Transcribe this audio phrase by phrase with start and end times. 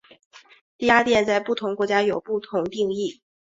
[0.79, 3.21] 低压电在不同国家有不同定义。